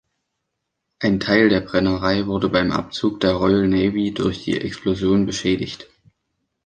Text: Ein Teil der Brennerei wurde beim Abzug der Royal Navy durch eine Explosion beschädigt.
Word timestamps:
Ein 0.97 1.19
Teil 1.19 1.49
der 1.49 1.61
Brennerei 1.61 2.25
wurde 2.25 2.49
beim 2.49 2.71
Abzug 2.71 3.19
der 3.19 3.33
Royal 3.33 3.67
Navy 3.67 4.11
durch 4.11 4.47
eine 4.47 4.61
Explosion 4.61 5.27
beschädigt. 5.27 5.91